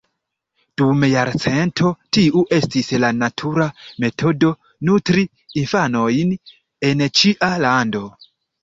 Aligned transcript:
Dum 0.81 1.03
jarcentoj 1.09 1.91
tiu 2.17 2.41
estis 2.57 2.89
la 3.05 3.13
natura 3.19 3.69
metodo 4.07 4.53
nutri 4.91 5.29
infanojn 5.67 6.37
en 6.93 7.09
ĉia 7.23 7.57
lando. 7.69 8.07